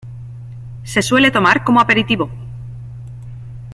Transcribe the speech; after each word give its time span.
Se 0.83 1.03
suele 1.03 1.29
tomar 1.29 1.63
como 1.63 1.79
aperitivo. 1.79 2.31